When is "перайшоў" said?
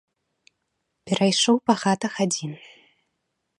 1.11-1.55